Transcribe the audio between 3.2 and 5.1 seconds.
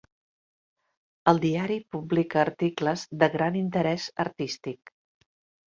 de gran interès artístic.